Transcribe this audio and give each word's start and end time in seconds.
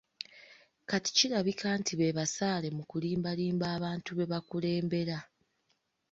Kati 0.89 1.09
kirabika 1.17 1.69
nti 1.79 1.93
be 1.99 2.15
basaale 2.17 2.67
mu 2.77 2.83
kulimbalimba 2.91 3.65
abantu 3.77 4.09
be 4.17 4.25
bakulembera. 4.31 5.17